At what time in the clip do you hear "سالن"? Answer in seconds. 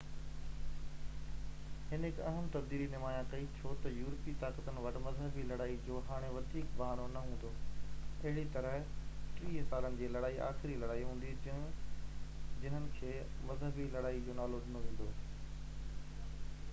9.75-10.01